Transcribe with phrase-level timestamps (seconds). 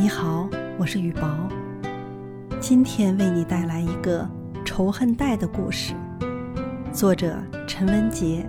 [0.00, 0.48] 你好，
[0.78, 1.28] 我是雨薄
[2.60, 4.24] 今天为你带来一个
[4.64, 5.92] 仇恨带的故事，
[6.92, 7.36] 作者
[7.66, 8.48] 陈文杰。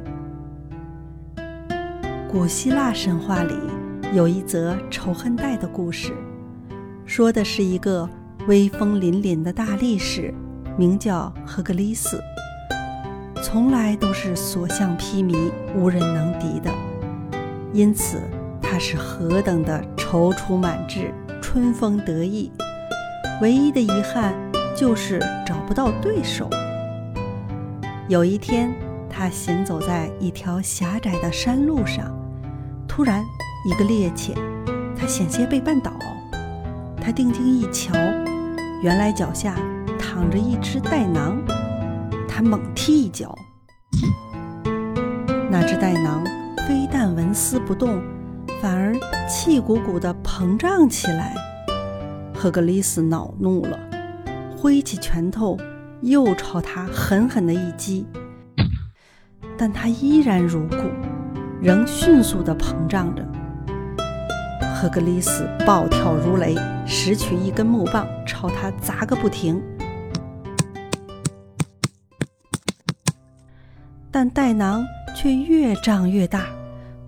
[2.31, 3.55] 古希腊神话里
[4.13, 6.13] 有一则仇恨带的故事，
[7.03, 8.07] 说的是一个
[8.47, 10.31] 威风凛凛的大力士，
[10.77, 12.21] 名叫赫格利斯，
[13.41, 16.69] 从来都是所向披靡，无人能敌的，
[17.73, 18.21] 因此
[18.61, 21.11] 他是何等的踌躇满志，
[21.51, 22.51] 春风得意。
[23.41, 24.35] 唯一的遗憾
[24.77, 26.47] 就是找不到对手。
[28.07, 28.71] 有一天，
[29.09, 32.15] 他行走在一条狭窄的山路上，
[32.87, 33.25] 突然
[33.65, 34.35] 一个趔趄，
[34.95, 35.91] 他险些被绊倒。
[37.01, 37.95] 他定睛一瞧，
[38.83, 39.55] 原来脚下
[39.97, 41.35] 躺着一只袋囊。
[42.27, 43.35] 他猛踢一脚，
[45.49, 46.23] 那只袋囊
[46.67, 47.99] 非但纹丝不动，
[48.61, 48.93] 反而
[49.27, 51.33] 气鼓鼓地膨胀起来。
[52.33, 53.77] 赫格利斯恼怒了，
[54.57, 55.57] 挥起拳头，
[56.01, 58.05] 又朝他狠狠的一击。
[59.57, 60.77] 但他依然如故，
[61.61, 63.25] 仍迅速地膨胀着。
[64.73, 69.61] 赫格利斯暴跳如雷，拾取一根木棒，朝他砸个不停。
[74.09, 76.45] 但袋囊却越胀越大，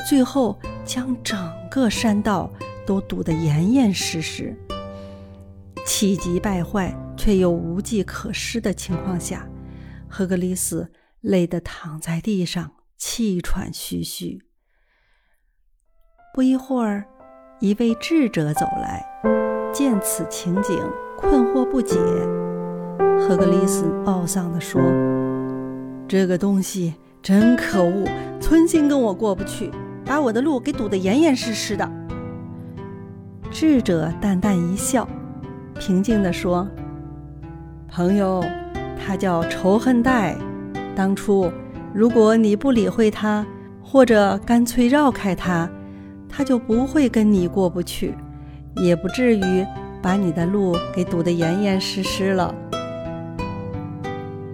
[0.10, 1.38] 最后将整
[1.70, 2.52] 个山道
[2.86, 4.56] 都堵得严严实实。
[5.86, 9.48] 气急败坏却又无计可施的情况下，
[10.08, 14.44] 赫格里斯累得躺在地上，气喘吁吁。
[16.34, 17.06] 不一会儿，
[17.60, 19.04] 一位智者走来，
[19.74, 20.80] 见此情景，
[21.18, 21.98] 困惑不解。
[23.20, 24.82] 赫格里斯懊丧地说
[26.08, 28.06] ：“这个东西真可恶，
[28.40, 29.70] 存心跟我过不去，
[30.12, 31.90] 把我的路给堵得严严实实的。”
[33.50, 35.08] 智者淡淡一笑。
[35.80, 36.68] 平静地说
[37.88, 38.44] ：“朋友，
[39.00, 40.36] 他叫仇恨带。
[40.94, 41.50] 当初
[41.94, 43.46] 如果你不理会他，
[43.82, 45.70] 或者干脆绕开他，
[46.28, 48.14] 他就不会跟你过不去，
[48.76, 49.66] 也不至于
[50.02, 52.54] 把你的路给堵得严严实实了。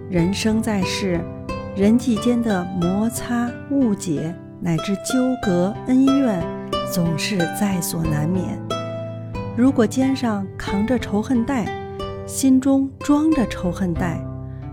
[0.08, 1.20] 人生在世，
[1.74, 6.42] 人际间的摩擦、误解乃至纠葛、恩怨，
[6.92, 8.58] 总是在所难免。”
[9.56, 11.66] 如果肩上扛着仇恨带，
[12.26, 14.20] 心中装着仇恨带，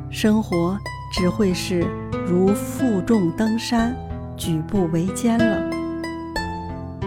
[0.09, 0.77] 生活
[1.11, 1.87] 只会是
[2.27, 3.95] 如负重登山，
[4.37, 5.69] 举步维艰了。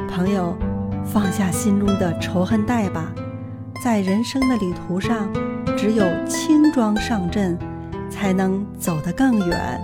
[0.08, 0.56] 朋友，
[1.04, 3.12] 放下心中的仇恨带吧，
[3.84, 5.28] 在人生的旅途上，
[5.76, 7.56] 只有轻装上阵，
[8.10, 9.80] 才能走得更远。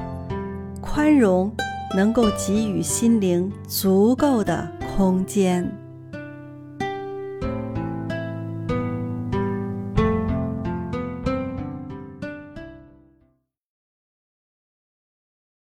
[0.81, 1.53] 宽容
[1.95, 5.84] 能够给予心灵足够的空间。